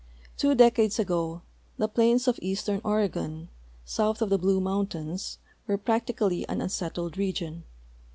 Two 0.35 0.55
decades 0.55 0.97
ago 0.97 1.43
the 1.77 1.87
plains 1.87 2.27
of 2.27 2.39
eastern 2.41 2.81
Oregon, 2.83 3.49
soiith 3.85 4.19
of 4.23 4.29
the 4.31 4.39
Blue 4.39 4.59
mountains, 4.59 5.37
were 5.67 5.77
practically 5.77 6.43
an 6.49 6.59
unsettled 6.59 7.19
region. 7.19 7.65